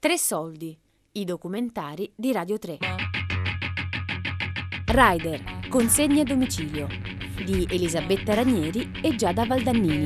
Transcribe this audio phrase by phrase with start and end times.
[0.00, 0.78] Tre soldi,
[1.12, 2.78] i documentari di Radio 3.
[4.86, 6.86] Rider, consegne a domicilio
[7.44, 10.04] di Elisabetta Ranieri e Giada Valdannini.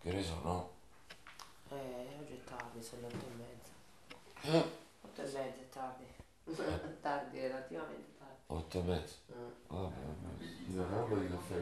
[0.00, 0.70] Che ore sono?
[1.68, 4.56] Eh, oggi è tardi, sono le otto e mezza.
[4.56, 4.64] Eh?
[5.02, 6.04] Otto e mezza è tardi.
[7.02, 8.40] tardi, relativamente tardi.
[8.46, 9.31] Otto e mezzo.
[11.08, 11.54] Po' di caffè.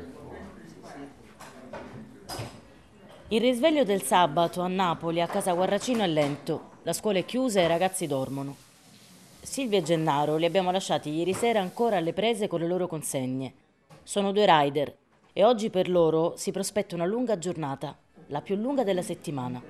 [3.28, 6.70] Il risveglio del sabato a Napoli, a casa Guarracino, è lento.
[6.82, 8.56] La scuola è chiusa e i ragazzi dormono.
[9.42, 13.52] Silvia e Gennaro li abbiamo lasciati ieri sera ancora alle prese con le loro consegne.
[14.02, 14.96] Sono due rider
[15.32, 19.62] e oggi per loro si prospetta una lunga giornata, la più lunga della settimana.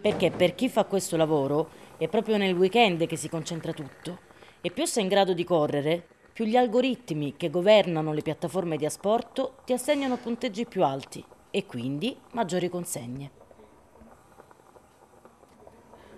[0.00, 1.68] Perché per chi fa questo lavoro
[1.98, 4.18] è proprio nel weekend che si concentra tutto.
[4.60, 6.06] E più sei in grado di correre,
[6.42, 11.66] più gli algoritmi che governano le piattaforme di asporto ti assegnano punteggi più alti e
[11.66, 13.30] quindi maggiori consegne.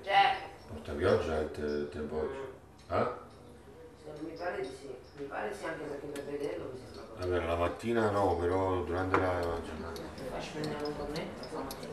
[0.02, 0.36] Cioè,
[0.68, 2.36] Porta pioggia il te- tempo oggi.
[2.88, 3.06] Eh?
[4.02, 4.94] se mi pare di sì.
[5.18, 7.28] Mi pare sì anche perché per vederlo mi sembra così.
[7.28, 10.00] Vabbè, la mattina no, però durante la giornata.
[10.30, 11.92] Faccio prendere un cornetto stamattina.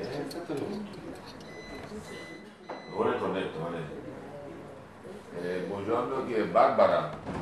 [0.00, 0.98] Eh, fatelo tutto.
[2.94, 4.04] Ora è corretto, vale.
[5.38, 7.35] Eh, buongiorno, chi è Barbara?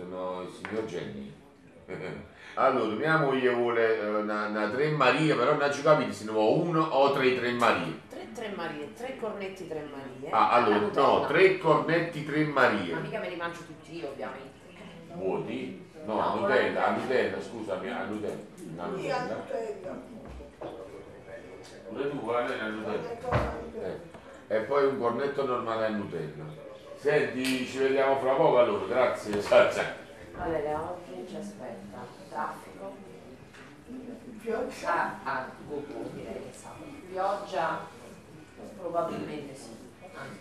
[0.00, 1.32] Sono il signor Jenny.
[2.54, 6.32] Allora, mia moglie vuole eh, una, una tre Marie, però non ci capite se ne
[6.32, 8.00] vuole uno o tre tre Marie.
[8.08, 10.30] Tre, tre Marie, tre cornetti, tre Marie.
[10.30, 12.92] Ah, allora, no, tre cornetti, tre Marie.
[12.92, 14.58] Ma mica me li mangio tutti io, ovviamente.
[15.14, 15.86] Vuoti?
[16.04, 18.82] No, No, a Nutella, a Nutella, scusami, a Nutella.
[18.82, 19.44] A Nutella.
[21.88, 23.58] Pure tu, guarda, a Nutella.
[23.80, 24.56] Eh.
[24.56, 26.69] E poi un cornetto normale a Nutella.
[27.00, 29.42] Senti, ci vediamo fra poco allora, grazie.
[29.42, 29.84] Ciao, ciao.
[30.36, 31.96] Valeria, oggi ci aspetta
[32.28, 32.92] traffico.
[34.84, 36.84] Ah, ah, Google direi che sabato.
[37.10, 37.86] Pioggia,
[38.78, 39.70] probabilmente sì.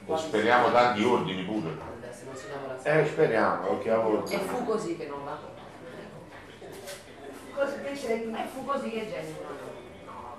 [0.05, 1.77] E speriamo tanti ordini pure.
[1.97, 5.37] Adesso non si lavora Eh, speriamo, perché a E fu così che non va.
[7.55, 9.55] Così che E fu così che Jenny non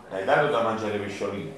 [0.08, 0.16] va.
[0.16, 1.56] Hai dato da mangiare pesciolini?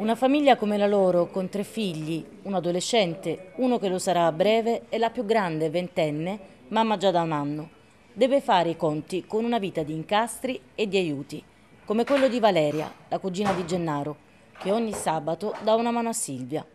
[0.00, 4.32] Una famiglia come la loro, con tre figli, un adolescente, uno che lo sarà a
[4.32, 6.38] breve e la più grande, ventenne,
[6.68, 7.68] mamma già da un anno,
[8.14, 11.44] deve fare i conti con una vita di incastri e di aiuti,
[11.84, 14.16] come quello di Valeria, la cugina di Gennaro,
[14.58, 16.66] che ogni sabato dà una mano a Silvia.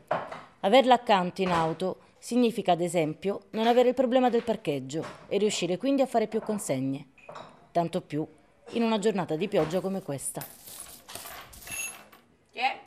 [0.60, 5.78] Averla accanto in auto significa, ad esempio, non avere il problema del parcheggio e riuscire
[5.78, 7.08] quindi a fare più consegne.
[7.72, 8.24] Tanto più
[8.74, 10.46] in una giornata di pioggia come questa.
[12.52, 12.84] Chi è?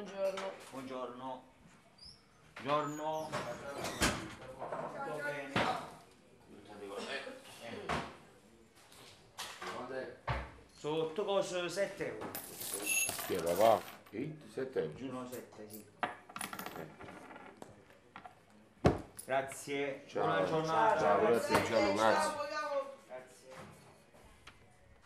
[0.00, 0.50] Buongiorno.
[0.70, 1.42] Buongiorno.
[2.62, 3.30] Buongiorno.
[3.98, 5.64] Tutto bene?
[10.76, 12.30] Sotto costo 7 euro.
[13.26, 13.80] Sì, papà.
[14.52, 15.16] 7 euro, giusto?
[15.16, 15.84] 1 7, sì.
[19.24, 20.02] Grazie.
[20.06, 20.24] Ciao.
[20.24, 20.98] Buona giornata.
[20.98, 21.94] Ciao, grazie, ciao, grazie.
[21.94, 22.38] Grazie.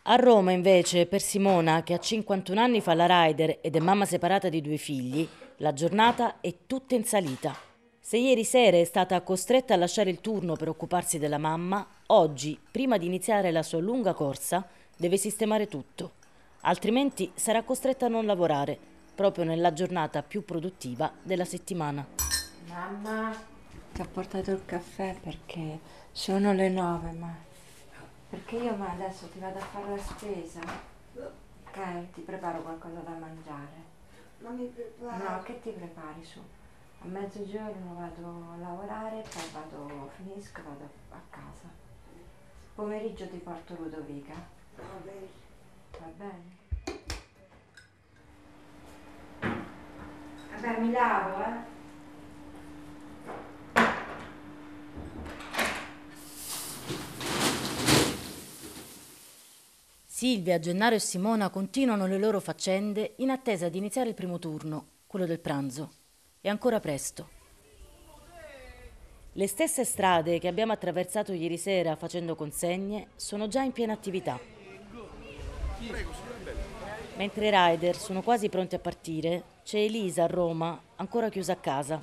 [0.03, 4.05] A Roma, invece, per Simona, che a 51 anni fa la rider ed è mamma
[4.05, 5.27] separata di due figli,
[5.57, 7.55] la giornata è tutta in salita.
[7.99, 12.59] Se ieri sera è stata costretta a lasciare il turno per occuparsi della mamma, oggi,
[12.69, 14.67] prima di iniziare la sua lunga corsa,
[14.97, 16.13] deve sistemare tutto.
[16.61, 18.77] Altrimenti sarà costretta a non lavorare,
[19.15, 22.05] proprio nella giornata più produttiva della settimana.
[22.67, 23.33] Mamma,
[23.93, 25.79] ti ho portato il caffè perché
[26.11, 27.33] sono le nove, ma...
[28.29, 30.59] Perché io ma adesso ti vado a fare la spesa.
[31.65, 33.94] Ok, ti preparo qualcosa da mangiare.
[34.39, 35.23] Ma mi preparo.
[35.23, 36.39] No, che ti prepari su?
[37.01, 41.69] A mezzogiorno vado a lavorare, poi vado, finisco, vado a casa.
[42.73, 44.33] Pomeriggio ti porto Ludovica,
[44.75, 45.27] Va bene.
[45.99, 46.63] va bene?
[50.51, 51.74] Vabbè, mi lavo, eh?
[60.17, 65.01] Silvia, Gennaro e Simona continuano le loro faccende in attesa di iniziare il primo turno,
[65.07, 65.91] quello del pranzo.
[66.39, 67.29] È ancora presto.
[69.33, 74.39] Le stesse strade che abbiamo attraversato ieri sera facendo consegne sono già in piena attività.
[77.17, 81.57] Mentre i rider sono quasi pronti a partire, c'è Elisa a Roma, ancora chiusa a
[81.57, 82.01] casa.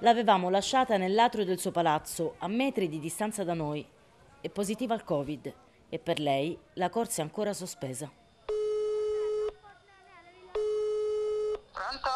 [0.00, 3.92] L'avevamo lasciata nell'atrio del suo palazzo, a metri di distanza da noi.
[4.44, 5.54] È positiva al Covid
[5.88, 8.10] e per lei la corsa è ancora sospesa.
[11.72, 12.10] Pronto?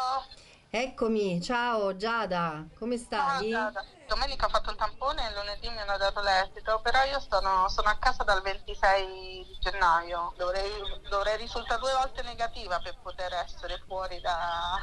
[0.68, 3.50] Eccomi, ciao Giada, come stai?
[3.50, 3.84] Ciao, Giada.
[4.06, 7.88] Domenica ho fatto il tampone e lunedì mi hanno dato l'esito, però io sono, sono
[7.88, 10.34] a casa dal 26 di gennaio.
[10.36, 10.70] Dovrei,
[11.08, 14.78] dovrei risultare due volte negativa per poter essere fuori da,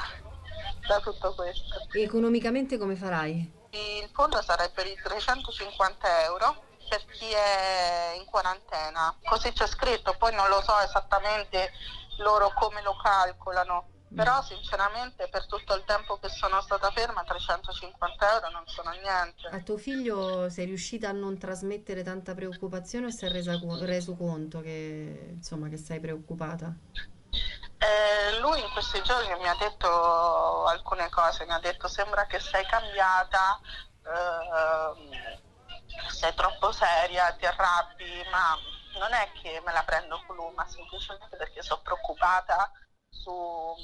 [0.88, 1.88] da tutto questo.
[1.92, 3.54] Economicamente come farai?
[3.70, 9.16] Il fondo sarebbero i 350 euro per chi è in quarantena.
[9.24, 11.72] Così c'è scritto, poi non lo so esattamente
[12.18, 13.90] loro come lo calcolano.
[14.16, 19.48] Però sinceramente per tutto il tempo che sono stata ferma 350 euro non sono niente.
[19.52, 24.16] A tuo figlio sei riuscita a non trasmettere tanta preoccupazione o si è resa reso
[24.16, 26.74] conto che, insomma, che sei preoccupata?
[27.78, 32.40] Eh, lui in questi giorni mi ha detto alcune cose, mi ha detto sembra che
[32.40, 33.60] sei cambiata,
[34.06, 35.40] ehm,
[36.26, 38.58] sei troppo seria, ti arrabbi, ma
[38.98, 42.72] non è che me la prendo con lui, ma semplicemente perché sono preoccupata
[43.10, 43.76] su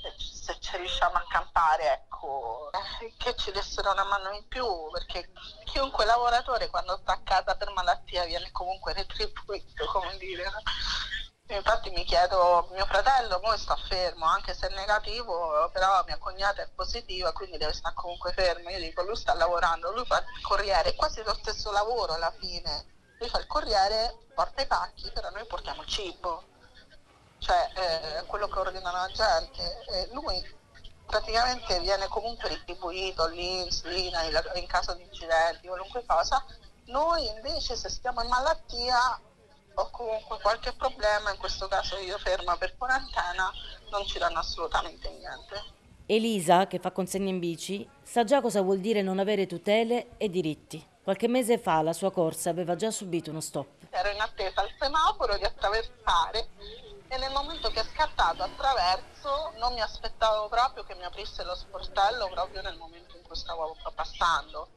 [0.00, 4.64] se, se ci riusciamo a campare, ecco, eh, che ci dessero una mano in più,
[4.90, 5.30] perché
[5.64, 10.50] chiunque lavoratore quando sta a casa per malattia viene comunque retribuito, come dire.
[11.48, 16.62] Infatti mi chiedo, mio fratello poi sta fermo, anche se è negativo, però mia cognata
[16.62, 18.68] è positiva, quindi deve stare comunque fermo.
[18.70, 22.94] Io dico, lui sta lavorando, lui fa il corriere, quasi lo stesso lavoro alla fine.
[23.18, 26.54] Lui fa il corriere, porta i pacchi, però noi portiamo il cibo
[27.38, 29.84] cioè eh, quello che ordina la gente.
[29.86, 30.42] E lui
[31.06, 36.44] praticamente viene comunque retribuito l'INS, l'INAIL in caso di incidenti, qualunque cosa.
[36.86, 39.20] Noi invece se stiamo in malattia
[39.78, 43.50] o comunque qualche problema, in questo caso io ferma per quarantena,
[43.90, 45.74] non ci danno assolutamente niente.
[46.06, 50.28] Elisa, che fa consegne in bici, sa già cosa vuol dire non avere tutele e
[50.30, 50.84] diritti.
[51.02, 53.86] Qualche mese fa la sua corsa aveva già subito uno stop.
[53.90, 56.48] Ero in attesa al semaforo di attraversare
[57.08, 61.54] e nel momento che è scattato attraverso non mi aspettavo proprio che mi aprisse lo
[61.54, 64.70] sportello proprio nel momento in cui stavo passando.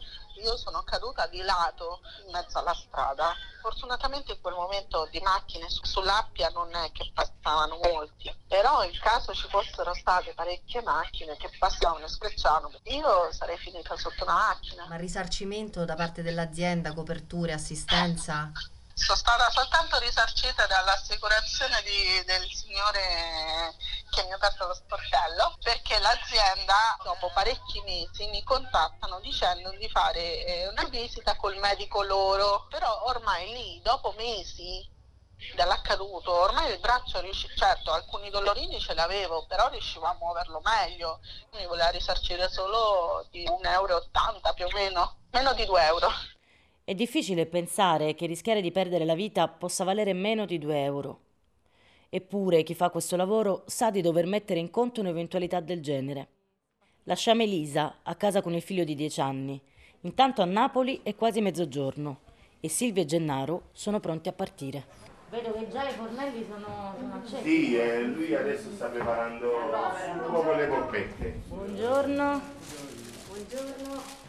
[0.43, 3.35] Io sono caduta di lato in mezzo alla strada.
[3.61, 8.97] Fortunatamente in quel momento di macchine su- sull'Appia non è che passavano molti, però in
[9.01, 14.35] caso ci fossero state parecchie macchine che passavano e sfrecciavano, io sarei finita sotto una
[14.35, 14.87] macchina.
[14.87, 18.51] Ma risarcimento da parte dell'azienda, coperture, assistenza?
[18.99, 23.73] Sono stata soltanto risarcita dall'assicurazione di- del signore
[24.11, 29.89] che mi ha aperto lo sportello perché l'azienda dopo parecchi mesi mi contattano dicendo di
[29.89, 32.67] fare eh, una visita col medico loro.
[32.69, 34.85] Però ormai lì dopo mesi
[35.55, 37.21] dall'accaduto ormai il braccio
[37.55, 41.21] certo alcuni dolorini ce l'avevo però riuscivo a muoverlo meglio.
[41.53, 44.09] Mi voleva risarcire solo di 1,80 euro
[44.53, 46.11] più o meno meno di 2 euro
[46.89, 51.19] È difficile pensare che rischiare di perdere la vita possa valere meno di 2 euro.
[52.09, 56.27] Eppure chi fa questo lavoro sa di dover mettere in conto un'eventualità del genere.
[57.03, 59.61] Lasciamo Elisa a casa con il figlio di 10 anni.
[60.01, 62.21] Intanto a Napoli è quasi mezzogiorno
[62.59, 64.83] e Silvia e Gennaro sono pronti a partire.
[65.29, 67.43] Vedo che già i fornelli sono, accesi.
[67.43, 69.47] Sì, eh, lui adesso sta preparando
[70.25, 71.41] proprio le polpette.
[71.49, 72.41] Buongiorno.
[73.27, 74.27] Buongiorno.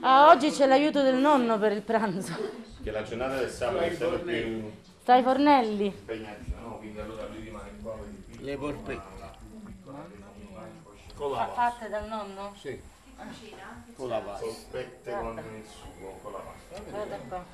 [0.00, 2.34] Ah, oggi c'è l'aiuto del nonno per il pranzo.
[2.82, 4.72] Che la giornata del sabato è sempre più
[5.02, 6.04] Sta ai fornelli.
[6.60, 6.78] no?
[6.78, 7.96] Quindi allora lui rimane qua.
[8.38, 9.20] Le polpette.
[11.54, 12.54] Fatte dal nonno?
[12.58, 12.80] Sì.
[13.94, 14.44] Con la pasta.
[14.44, 16.90] Polpette con il sugo, con la pasta.
[16.90, 17.44] Guarda qua.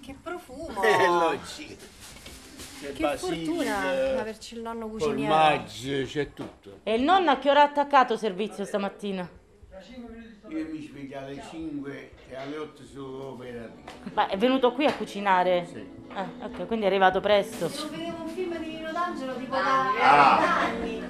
[0.00, 0.82] Che profumo!
[0.82, 1.78] E sì.
[2.84, 5.32] C'è Che fortuna averci il nonno cuciniere.
[5.32, 6.80] formaggio, c'è tutto.
[6.82, 9.26] E il nonno a che ora ha attaccato servizio stamattina?
[10.48, 13.82] Io mi sveglio alle 5 e alle 8 sono operativo.
[14.12, 15.66] Ma è venuto qui a cucinare?
[15.72, 15.84] Sì.
[16.12, 17.68] Ah, ok, quindi è arrivato presto.
[17.90, 20.60] Vedevo un film di Nino D'Angelo tipo da Ah.
[20.66, 21.02] anni.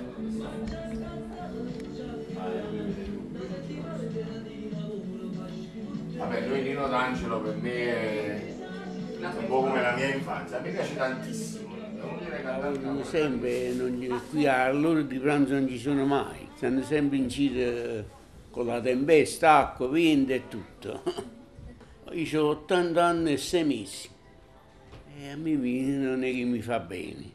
[6.16, 8.54] Vabbè, lui Nino D'Angelo per me è
[9.20, 11.63] un po' come la mia infanzia, a me piace tantissimo.
[13.02, 16.48] Sempre, non qui all'ora di pranzo non ci sono mai.
[16.56, 18.04] Stanno sempre in giro
[18.50, 21.02] con la tempesta, acqua, vento e tutto.
[22.12, 24.08] Io ho 80 anni e 6 mesi.
[25.16, 27.32] E a me non è che mi fa bene.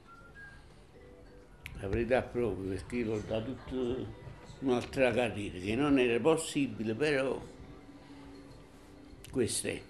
[1.81, 4.05] La verità proprio, perché io l'ho dato tutto
[4.59, 7.41] un'altra carriera, che non era possibile, però
[9.31, 9.81] questo è.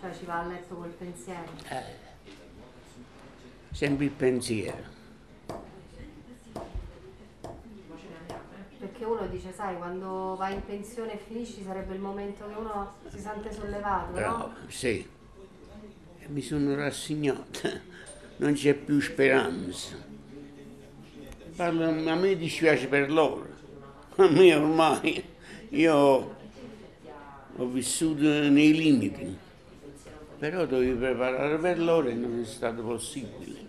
[0.00, 1.52] Cioè ci va a letto col pensiero.
[3.74, 4.92] Sempre il pensiero.
[8.78, 12.92] Perché uno dice, sai, quando vai in pensione e finisci sarebbe il momento che uno
[13.08, 14.54] si sente sollevato, Bravo, no?
[14.68, 15.04] sì.
[16.20, 17.70] E mi sono rassegnata,
[18.36, 19.96] non c'è più speranza.
[21.56, 23.48] parlo- a me dispiace per loro.
[24.16, 25.24] A me ormai,
[25.70, 25.94] io
[27.56, 29.36] ho vissuto nei limiti,
[30.38, 33.63] però dovevo preparare per loro e non è stato possibile.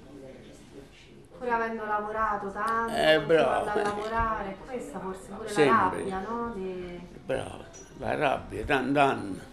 [1.45, 3.69] Pur avendo lavorato tanto, Eh, bravo.
[3.69, 6.09] a lavorare, questa forse pure Sempre.
[6.09, 6.53] la rabbia, no?
[6.55, 6.99] Di...
[7.23, 7.65] Bravo,
[7.99, 9.43] la rabbia, tanto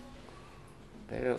[1.07, 1.37] però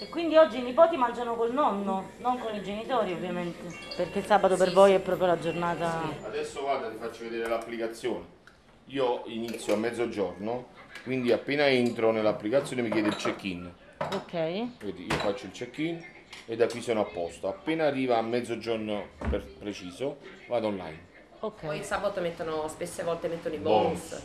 [0.00, 3.66] E quindi oggi i nipoti mangiano col nonno, non con i genitori ovviamente.
[3.94, 6.00] Perché il sabato per voi è proprio la giornata...
[6.24, 8.24] Adesso guarda, ti faccio vedere l'applicazione.
[8.86, 10.68] Io inizio a mezzogiorno,
[11.02, 13.70] quindi appena entro nell'applicazione mi chiede il check-in.
[13.98, 14.32] Ok.
[14.82, 16.02] Vedi, io faccio il check-in
[16.46, 17.48] e da qui sono a posto.
[17.48, 21.12] Appena arriva a mezzogiorno per preciso, vado online.
[21.40, 21.66] Ok.
[21.66, 24.08] Poi il sabato mettono, spesse volte mettono i Bonus.
[24.08, 24.22] bonus.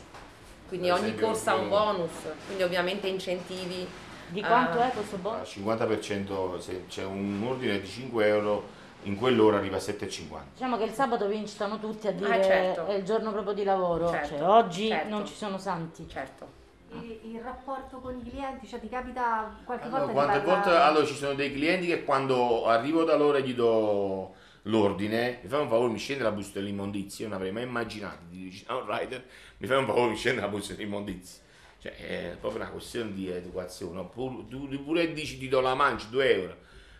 [0.68, 2.12] Quindi Per ogni esempio, corsa ha un eh, bonus,
[2.46, 3.88] quindi ovviamente incentivi.
[4.28, 4.90] Di quanto Ah.
[4.90, 5.50] è questo bonus?
[5.50, 8.64] 50% se c'è un ordine di 5 euro,
[9.04, 10.52] in quell'ora arriva a 7,50.
[10.54, 12.86] Diciamo che il sabato vi incitano tutti a dire Ah, certo.
[12.86, 15.10] è il giorno proprio di lavoro, Certo, cioè oggi certo.
[15.10, 16.08] non ci sono santi.
[16.08, 16.58] Certo.
[16.92, 20.64] Il, il rapporto con i clienti, cioè ti capita qualche Allora, volta quante di parlare-
[20.72, 25.40] volte allora, ci sono dei clienti che quando arrivo da loro e gli do l'ordine,
[25.44, 28.50] mi fai un favore, mi scende la busta dell'immondizia, io non avrei mai immaginato di
[28.50, 29.24] dire a un rider,
[29.58, 31.42] mi fai un favore, mi scende la busta dell'immondizia.
[31.82, 34.10] Cioè, è proprio una questione di educazione.
[34.14, 36.56] Tu pure dici ti do la mancia, 2 euro,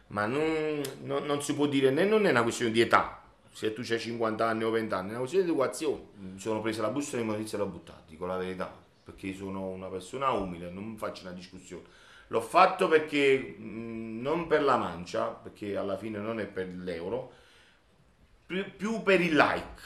[0.08, 3.74] ma non, non- non si può dire, né non è una questione di età, se
[3.74, 6.02] tu hai 50 anni o 20 anni, è una questione di educazione.
[6.18, 8.74] Mi sono presa la busta dell'immondizia e l'ho buttata, dico la verità,
[9.10, 11.84] perché sono una persona umile, non faccio una discussione.
[12.28, 17.32] L'ho fatto perché, mh, non per la mancia, perché alla fine non è per l'euro,
[18.46, 19.82] più, più per il like.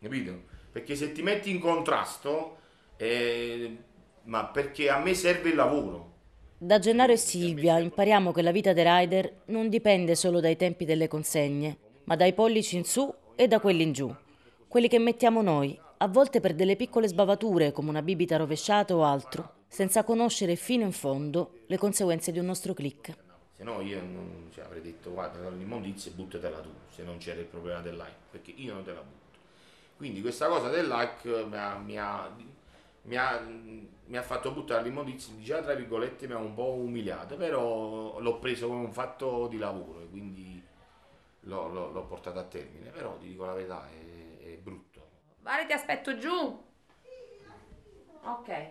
[0.00, 0.42] Capito?
[0.72, 2.58] Perché se ti metti in contrasto,
[2.96, 3.76] eh,
[4.24, 6.08] ma perché a me serve il lavoro.
[6.56, 10.84] Da Gennaro e Silvia impariamo che la vita dei rider non dipende solo dai tempi
[10.84, 14.14] delle consegne, ma dai pollici in su e da quelli in giù.
[14.68, 19.04] Quelli che mettiamo noi, a volte per delle piccole sbavature come una bibita rovesciata o
[19.04, 23.14] altro, senza conoscere fino in fondo le conseguenze di un nostro click.
[23.52, 27.46] Se no io non, cioè, avrei detto guarda l'immondizia buttatela tu, se non c'era il
[27.46, 29.38] problema del like, perché io non te la butto.
[29.98, 32.34] Quindi questa cosa del like mi ha, mi ha-
[33.02, 33.40] mi ha-
[34.06, 38.38] mi ha fatto buttare l'immondizia, già tra virgolette mi ha un po' umiliato, però l'ho
[38.38, 40.62] preso come un fatto di lavoro e quindi
[41.40, 44.08] l'ho, l'ho- l'ho portato a termine, però ti dico la verità è.
[45.42, 46.62] Vale, ti aspetto giù.
[48.22, 48.70] Ok.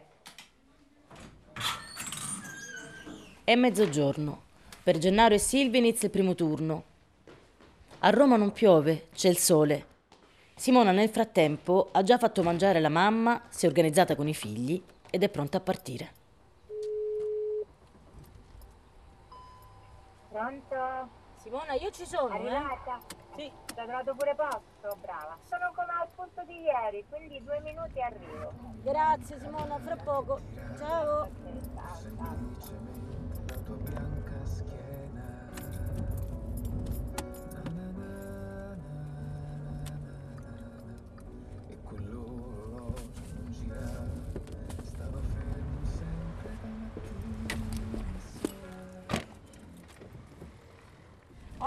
[3.44, 4.44] È mezzogiorno.
[4.84, 6.84] Per Gennaro e Silvia inizia il primo turno.
[8.00, 9.86] A Roma non piove, c'è il sole.
[10.56, 14.82] Simona nel frattempo ha già fatto mangiare la mamma, si è organizzata con i figli
[15.10, 16.14] ed è pronta a partire.
[20.30, 21.19] Pronto?
[21.50, 23.00] Simona, io ci sono, Arrivata?
[23.36, 23.52] Sì.
[23.66, 25.36] Ti ha trovato pure posto, brava.
[25.50, 28.54] Sono come al punto di ieri, quindi due minuti arrivo.
[28.84, 30.40] Grazie Simona, fra poco.
[30.78, 31.28] Ciao.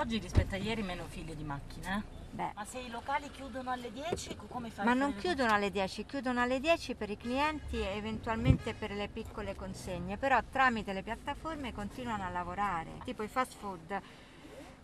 [0.03, 2.21] Oggi rispetto a ieri meno file di macchine, eh?
[2.33, 4.85] Beh, Ma se i locali chiudono alle 10, co- come fai?
[4.85, 9.07] ma non chiudono alle 10, chiudono alle 10 per i clienti e eventualmente per le
[9.07, 12.99] piccole consegne, però tramite le piattaforme continuano a lavorare.
[13.05, 14.01] Tipo i fast food,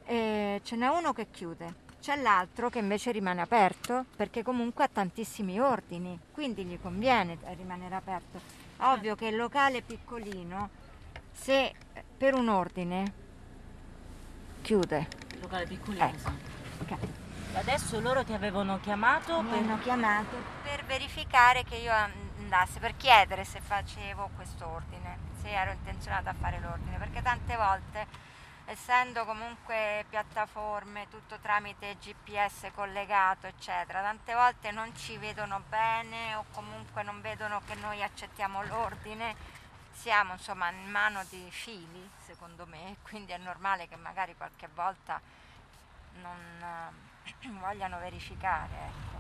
[0.05, 4.89] eh, ce n'è uno che chiude, c'è l'altro che invece rimane aperto perché comunque ha
[4.89, 8.41] tantissimi ordini, quindi gli conviene rimanere aperto.
[8.77, 10.71] Ovvio che il locale piccolino,
[11.33, 13.27] se eh, per un ordine
[14.63, 16.19] chiude, Il locale piccolino, Ecco.
[16.19, 16.93] sì.
[16.93, 16.99] ok.
[17.55, 19.59] Adesso loro ti avevano chiamato Mi per...
[19.59, 25.73] hanno chiamato per verificare che io andassi, per chiedere se facevo questo ordine, se ero
[25.73, 28.07] intenzionata a fare l'ordine, perché tante volte,
[28.67, 36.45] essendo comunque piattaforme, tutto tramite GPS collegato, eccetera, tante volte non ci vedono bene o
[36.53, 39.57] comunque non vedono che noi accettiamo l'ordine.
[39.99, 45.21] Siamo insomma in mano di fili, secondo me, quindi è normale che magari qualche volta
[46.23, 49.17] non eh, vogliano verificare, ecco.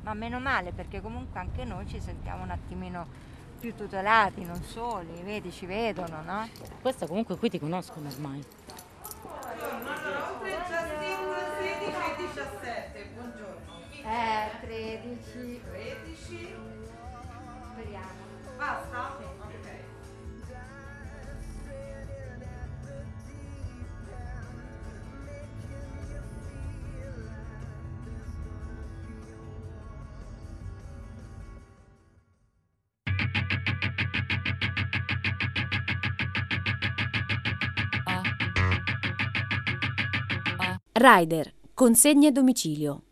[0.00, 3.06] Ma meno male perché comunque anche noi ci sentiamo un attimino
[3.60, 6.48] più tutelati, non soli, vedi, ci vedono, no?
[6.80, 8.42] Questa comunque qui ti conoscono ormai.
[14.02, 15.60] Eh, 13.
[15.62, 16.89] 13.
[18.60, 19.16] Basta?
[19.16, 19.24] Sì.
[19.24, 19.68] Ok.
[40.92, 43.09] Rider, consegne a domicilio.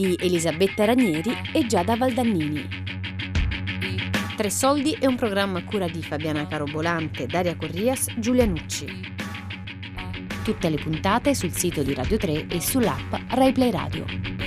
[0.00, 2.66] Di Elisabetta Ranieri e Giada Valdannini.
[4.34, 8.86] Tre soldi è un programma a cura di Fabiana Carobolante, Daria Corrias, Giulia Nucci.
[10.42, 14.39] Tutte le puntate sul sito di Radio 3 e sull'app RaiPlay Radio.